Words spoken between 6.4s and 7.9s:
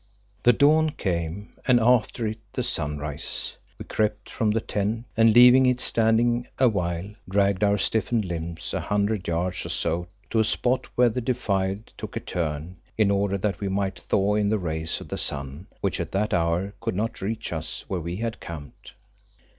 awhile, dragged our